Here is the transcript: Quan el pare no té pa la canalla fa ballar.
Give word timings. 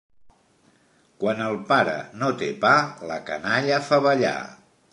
Quan 1.23 1.43
el 1.49 1.59
pare 1.71 1.93
no 2.21 2.31
té 2.39 2.49
pa 2.65 2.73
la 3.11 3.19
canalla 3.29 3.81
fa 3.91 4.01
ballar. 4.07 4.37